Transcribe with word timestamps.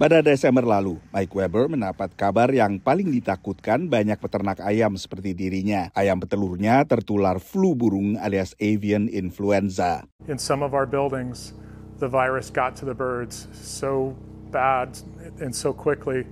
Pada 0.00 0.24
Desember 0.24 0.64
lalu, 0.64 0.96
Mike 1.12 1.36
Weber 1.36 1.68
mendapat 1.68 2.16
kabar 2.16 2.48
yang 2.48 2.80
paling 2.80 3.12
ditakutkan 3.12 3.92
banyak 3.92 4.16
peternak 4.16 4.64
ayam 4.64 4.96
seperti 4.96 5.36
dirinya. 5.36 5.92
Ayam 5.92 6.16
petelurnya 6.16 6.80
tertular 6.88 7.36
flu 7.36 7.76
burung 7.76 8.16
alias 8.16 8.56
avian 8.56 9.04
influenza. 9.12 10.08
In 10.24 10.40
some 10.40 10.64
of 10.64 10.72
our 10.72 10.88
buildings, 10.88 11.52
the 12.00 12.08
virus 12.08 12.48
got 12.48 12.72
to 12.80 12.88
the 12.88 12.96
birds 12.96 13.52
so 13.52 14.16
bad 14.48 14.96
and 15.44 15.52
so 15.52 15.76
quickly. 15.76 16.24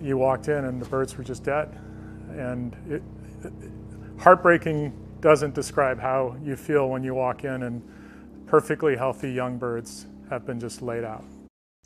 You 0.00 0.16
walked 0.16 0.48
in 0.48 0.64
and 0.64 0.80
the 0.80 0.88
birds 0.88 1.20
were 1.20 1.24
just 1.24 1.44
dead. 1.44 1.68
And 2.32 2.72
it, 2.88 3.04
it, 3.44 3.52
heartbreaking 4.16 4.96
doesn't 5.20 5.52
describe 5.52 6.00
how 6.00 6.40
you 6.40 6.56
feel 6.56 6.88
when 6.88 7.04
you 7.04 7.12
walk 7.12 7.44
in 7.44 7.60
and 7.60 7.84
perfectly 8.48 8.96
healthy 8.96 9.36
young 9.36 9.60
birds 9.60 10.08
have 10.32 10.48
been 10.48 10.58
just 10.58 10.80
laid 10.80 11.04
out. 11.04 11.35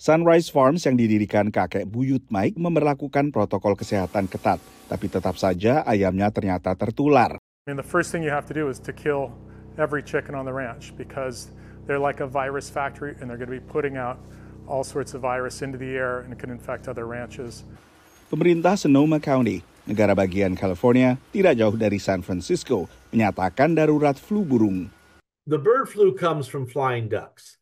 Sunrise 0.00 0.48
Farms 0.48 0.88
yang 0.88 0.96
didirikan 0.96 1.52
kakek 1.52 1.84
buyut 1.84 2.24
Mike 2.32 2.56
memperlakukan 2.56 3.28
protokol 3.28 3.76
kesehatan 3.76 4.32
ketat, 4.32 4.56
tapi 4.88 5.12
tetap 5.12 5.36
saja 5.36 5.84
ayamnya 5.84 6.32
ternyata 6.32 6.72
tertular. 6.72 7.36
I 7.36 7.68
mean, 7.68 7.76
the 7.76 7.84
first 7.84 8.08
thing 8.08 8.24
you 8.24 8.32
have 8.32 8.48
to 8.48 8.56
do 8.56 8.72
is 8.72 8.80
to 8.80 8.96
kill 8.96 9.28
every 9.76 10.00
chicken 10.00 10.32
on 10.32 10.48
the 10.48 10.56
ranch 10.56 10.96
because 10.96 11.52
they're 11.84 12.00
like 12.00 12.24
a 12.24 12.28
virus 12.30 12.72
factory 12.72 13.12
and 13.20 13.28
they're 13.28 13.36
going 13.36 13.52
to 13.52 13.60
be 13.60 13.60
putting 13.60 14.00
out 14.00 14.16
all 14.64 14.80
sorts 14.80 15.12
of 15.12 15.20
virus 15.20 15.60
into 15.60 15.76
the 15.76 15.92
air 15.92 16.24
and 16.24 16.32
it 16.32 16.40
can 16.40 16.48
infect 16.48 16.88
other 16.88 17.04
ranches. 17.04 17.68
Pemerintah 18.32 18.80
Sonoma 18.80 19.20
County, 19.20 19.60
negara 19.84 20.16
bagian 20.16 20.56
California, 20.56 21.20
tidak 21.28 21.60
jauh 21.60 21.76
dari 21.76 22.00
San 22.00 22.24
Francisco, 22.24 22.88
menyatakan 23.12 23.76
darurat 23.76 24.16
flu 24.16 24.48
burung. 24.48 24.88
The 25.44 25.60
bird 25.60 25.92
flu 25.92 26.16
comes 26.16 26.48
from 26.48 26.64
flying 26.64 27.12
ducks. 27.12 27.59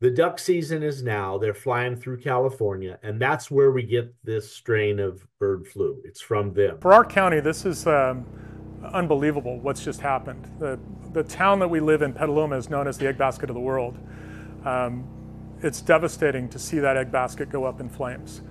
The 0.00 0.10
duck 0.10 0.38
season 0.38 0.82
is 0.82 1.02
now. 1.02 1.38
They're 1.38 1.54
flying 1.54 1.96
through 1.96 2.20
California, 2.20 2.98
and 3.02 3.20
that's 3.20 3.50
where 3.50 3.70
we 3.70 3.84
get 3.84 4.12
this 4.24 4.50
strain 4.50 4.98
of 4.98 5.26
bird 5.38 5.66
flu. 5.66 6.02
It's 6.04 6.20
from 6.20 6.52
them. 6.52 6.78
For 6.80 6.92
our 6.92 7.04
county, 7.04 7.40
this 7.40 7.64
is 7.64 7.86
um, 7.86 8.26
unbelievable 8.92 9.60
what's 9.60 9.84
just 9.84 10.00
happened. 10.00 10.50
The, 10.58 10.78
the 11.12 11.22
town 11.22 11.60
that 11.60 11.68
we 11.68 11.80
live 11.80 12.02
in, 12.02 12.12
Petaluma, 12.12 12.56
is 12.56 12.68
known 12.68 12.88
as 12.88 12.98
the 12.98 13.06
egg 13.06 13.16
basket 13.16 13.50
of 13.50 13.54
the 13.54 13.60
world. 13.60 13.96
Um, 14.64 15.08
it's 15.62 15.80
devastating 15.80 16.48
to 16.50 16.58
see 16.58 16.80
that 16.80 16.96
egg 16.96 17.12
basket 17.12 17.48
go 17.48 17.64
up 17.64 17.80
in 17.80 17.88
flames. 17.88 18.42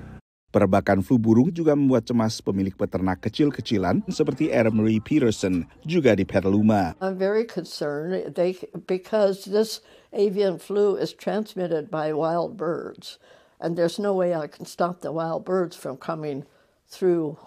Perebakan 0.54 1.02
flu 1.02 1.18
burung 1.18 1.50
juga 1.50 1.74
membuat 1.74 2.06
cemas 2.06 2.38
pemilik 2.38 2.78
peternak 2.78 3.26
kecil-kecilan 3.26 4.06
seperti 4.06 4.54
Marie 4.70 5.02
Peterson 5.02 5.66
juga 5.82 6.14
di 6.14 6.22
Petaluma. 6.30 6.94
I'm 7.02 7.18
very 7.18 7.42
concerned 7.42 8.38
they, 8.38 8.54
because 8.86 9.50
this 9.50 9.82
avian 10.14 10.62
flu 10.62 10.94
is 10.94 11.10
transmitted 11.10 11.90
by 11.90 12.14
wild 12.14 12.54
birds, 12.54 13.18
and 13.58 13.74
there's 13.74 13.98
no 13.98 14.14
way 14.14 14.38
I 14.38 14.46
can 14.46 14.70
stop 14.70 15.02
the 15.02 15.10
wild 15.10 15.42
birds 15.42 15.74
from 15.74 15.98
coming 15.98 16.46
through 16.86 17.42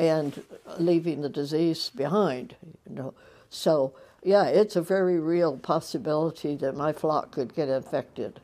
and 0.00 0.40
leaving 0.80 1.20
the 1.20 1.28
disease 1.28 1.92
behind. 1.92 2.56
You 2.88 2.96
know, 2.96 3.10
so 3.52 3.92
yeah, 4.24 4.48
it's 4.48 4.72
a 4.72 4.80
very 4.80 5.20
real 5.20 5.60
possibility 5.60 6.56
that 6.64 6.72
my 6.72 6.96
flock 6.96 7.28
could 7.28 7.52
get 7.52 7.68
infected. 7.68 8.40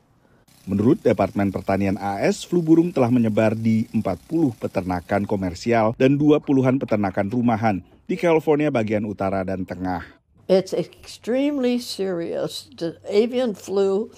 Menurut 0.65 0.97
Departemen 1.05 1.53
Pertanian 1.53 1.93
AS, 2.01 2.41
flu 2.41 2.57
burung 2.57 2.89
telah 2.89 3.13
menyebar 3.13 3.53
di 3.53 3.85
40 3.93 4.57
peternakan 4.57 5.21
komersial 5.29 5.93
dan 5.93 6.17
20-an 6.17 6.81
peternakan 6.81 7.29
rumahan 7.29 7.85
di 8.09 8.17
California 8.17 8.73
bagian 8.73 9.05
utara 9.05 9.45
dan 9.45 9.61
tengah. 9.61 10.01
It's 10.49 10.73
extremely 10.73 11.77
serious. 11.77 12.65
The 12.73 12.97
avian 13.05 13.53
flu 13.53 14.09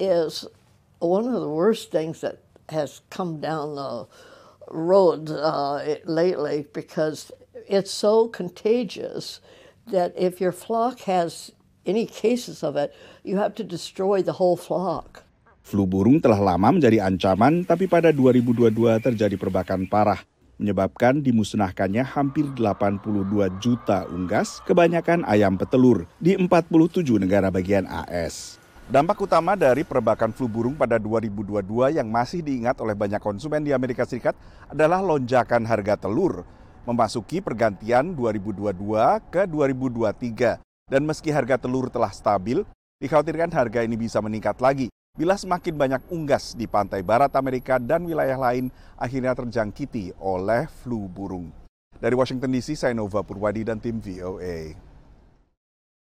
is 0.00 0.48
one 1.04 1.28
of 1.28 1.36
the 1.36 1.52
worst 1.52 1.92
things 1.92 2.24
that 2.24 2.40
has 2.72 3.04
come 3.12 3.36
down 3.44 3.76
the 3.76 4.08
road 4.72 5.28
uh, 5.28 5.84
lately 6.08 6.64
because 6.72 7.28
it's 7.68 7.92
so 7.92 8.24
contagious 8.28 9.44
that 9.84 10.16
if 10.16 10.40
your 10.40 10.52
flock 10.52 11.04
has 11.04 11.52
any 11.84 12.08
cases 12.08 12.64
of 12.64 12.76
it, 12.76 12.96
you 13.20 13.36
have 13.36 13.52
to 13.60 13.64
destroy 13.64 14.24
the 14.24 14.40
whole 14.40 14.56
flock. 14.56 15.28
Flu 15.60 15.84
burung 15.84 16.18
telah 16.18 16.40
lama 16.40 16.72
menjadi 16.72 17.04
ancaman, 17.04 17.62
tapi 17.68 17.84
pada 17.84 18.10
2022 18.10 18.96
terjadi 19.04 19.36
perbakan 19.36 19.84
parah, 19.84 20.24
menyebabkan 20.56 21.20
dimusnahkannya 21.20 22.00
hampir 22.00 22.48
82 22.56 23.60
juta 23.60 24.08
unggas, 24.08 24.64
kebanyakan 24.64 25.24
ayam 25.28 25.60
petelur, 25.60 26.08
di 26.16 26.36
47 26.36 27.20
negara 27.20 27.52
bagian 27.52 27.84
AS. 27.84 28.56
Dampak 28.90 29.22
utama 29.22 29.54
dari 29.54 29.86
perbakan 29.86 30.34
flu 30.34 30.50
burung 30.50 30.74
pada 30.74 30.98
2022 30.98 31.94
yang 31.94 32.08
masih 32.10 32.42
diingat 32.42 32.74
oleh 32.82 32.98
banyak 32.98 33.22
konsumen 33.22 33.62
di 33.62 33.70
Amerika 33.70 34.02
Serikat 34.02 34.34
adalah 34.66 34.98
lonjakan 34.98 35.62
harga 35.62 35.94
telur, 35.94 36.42
memasuki 36.82 37.38
pergantian 37.38 38.16
2022 38.18 38.74
ke 39.30 39.46
2023. 39.46 40.58
Dan 40.90 41.06
meski 41.06 41.30
harga 41.30 41.54
telur 41.54 41.86
telah 41.86 42.10
stabil, 42.10 42.66
dikhawatirkan 42.98 43.54
harga 43.54 43.86
ini 43.86 43.94
bisa 43.94 44.18
meningkat 44.18 44.58
lagi 44.58 44.90
bila 45.18 45.34
semakin 45.34 45.74
banyak 45.74 46.02
unggas 46.08 46.54
di 46.54 46.70
pantai 46.70 47.02
barat 47.02 47.34
Amerika 47.34 47.76
dan 47.76 48.06
wilayah 48.06 48.38
lain 48.38 48.70
akhirnya 48.94 49.34
terjangkiti 49.34 50.14
oleh 50.22 50.70
flu 50.80 51.10
burung. 51.10 51.50
Dari 52.00 52.16
Washington 52.16 52.48
DC, 52.48 52.80
saya 52.80 52.96
Nova 52.96 53.20
Purwadi 53.20 53.60
dan 53.60 53.76
tim 53.76 54.00
VOA. 54.00 54.89